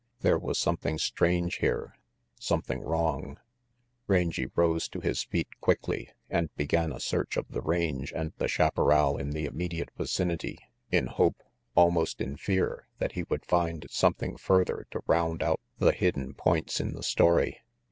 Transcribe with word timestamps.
There 0.21 0.39
was 0.39 0.57
something 0.57 0.97
strange 0.97 1.57
here, 1.57 1.93
something 2.39 2.79
wrong. 2.81 3.37
Rangy 4.07 4.47
rose 4.55 4.89
to 4.89 4.99
his 4.99 5.21
feet 5.21 5.47
quickly, 5.59 6.09
and 6.27 6.49
began 6.55 6.91
a 6.91 6.99
search 6.99 7.37
of 7.37 7.49
the 7.49 7.61
range 7.61 8.11
and 8.15 8.33
the 8.39 8.47
chaparral 8.47 9.15
in 9.17 9.29
the 9.29 9.45
immediate 9.45 9.89
vicinity, 9.95 10.57
in 10.91 11.05
hope, 11.05 11.43
almost 11.75 12.19
in 12.19 12.35
fear, 12.35 12.87
that 12.97 13.11
he 13.11 13.21
would 13.29 13.45
find 13.45 13.85
something 13.91 14.37
further 14.37 14.87
to 14.89 15.03
round 15.05 15.43
out 15.43 15.61
the 15.77 15.91
hidden 15.91 16.33
points 16.33 16.79
in 16.79 16.93
the 16.93 17.03
story. 17.03 17.59